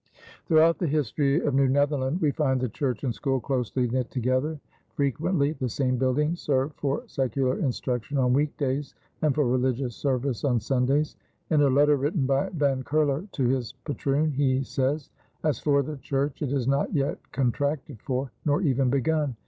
Throughout 0.47 0.79
the 0.79 0.87
history 0.87 1.41
of 1.41 1.53
New 1.53 1.67
Netherland 1.67 2.21
we 2.21 2.31
find 2.31 2.59
the 2.59 2.67
church 2.69 3.03
and 3.03 3.13
school 3.13 3.39
closely 3.39 3.87
knit 3.87 4.09
together. 4.09 4.59
Frequently 4.95 5.51
the 5.53 5.69
same 5.69 5.97
building 5.97 6.35
served 6.35 6.73
for 6.73 7.03
secular 7.05 7.59
instruction 7.59 8.17
on 8.17 8.33
week 8.33 8.57
days 8.57 8.95
and 9.21 9.35
for 9.35 9.47
religious 9.47 9.95
service 9.95 10.43
on 10.43 10.59
Sundays. 10.59 11.17
In 11.51 11.61
a 11.61 11.69
letter 11.69 11.97
written 11.97 12.25
by 12.25 12.49
Van 12.49 12.81
Curler 12.81 13.27
to 13.33 13.47
his 13.47 13.73
patroon, 13.85 14.31
he 14.31 14.63
says: 14.63 15.11
"As 15.43 15.59
for 15.59 15.83
the 15.83 15.97
Church 15.97 16.41
it 16.41 16.51
is 16.51 16.67
not 16.67 16.91
yet 16.91 17.19
contracted 17.31 18.01
for, 18.01 18.31
nor 18.43 18.63
even 18.63 18.89
begun.... 18.89 19.35